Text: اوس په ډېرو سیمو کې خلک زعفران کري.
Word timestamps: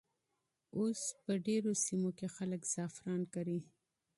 اوس 0.77 1.01
په 1.23 1.33
ډېرو 1.45 1.71
سیمو 1.85 2.09
کې 2.17 2.27
خلک 2.35 2.61
زعفران 2.73 3.21
کري. 3.33 3.59